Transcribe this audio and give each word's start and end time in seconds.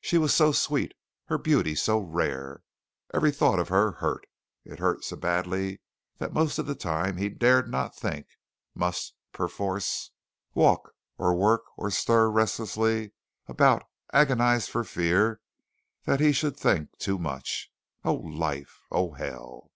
She 0.00 0.16
was 0.16 0.32
so 0.32 0.52
sweet. 0.52 0.94
Her 1.26 1.36
beauty 1.36 1.74
so 1.74 1.98
rare. 1.98 2.62
Every 3.12 3.30
thought 3.30 3.58
of 3.58 3.68
her 3.68 3.92
hurt. 3.92 4.26
It 4.64 4.78
hurt 4.78 5.04
so 5.04 5.16
badly 5.16 5.82
that 6.16 6.32
most 6.32 6.58
of 6.58 6.64
the 6.64 6.74
time 6.74 7.18
he 7.18 7.28
dared 7.28 7.70
not 7.70 7.94
think 7.94 8.26
must, 8.74 9.12
perforce, 9.34 10.12
walk 10.54 10.94
or 11.18 11.34
work 11.34 11.60
or 11.76 11.90
stir 11.90 12.30
restlessly 12.30 13.12
about 13.48 13.82
agonized 14.14 14.70
for 14.70 14.82
fear 14.82 15.42
he 16.06 16.32
should 16.32 16.56
think 16.56 16.96
too 16.96 17.18
much. 17.18 17.70
Oh, 18.02 18.14
life; 18.14 18.80
oh, 18.90 19.12
hell! 19.12 19.72